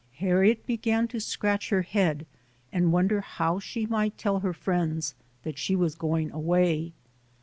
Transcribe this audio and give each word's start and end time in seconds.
Harriet 0.17 0.65
began 0.65 1.07
to 1.07 1.19
scratch 1.19 1.69
her 1.69 1.83
head 1.83 2.25
and 2.73 2.91
wonder 2.91 3.21
how 3.21 3.59
she 3.59 3.85
might 3.85 4.17
tell 4.17 4.39
her 4.39 4.51
friends 4.51 5.13
that 5.43 5.59
she 5.59 5.75
was 5.75 5.93
going 5.93 6.31
away. 6.31 6.91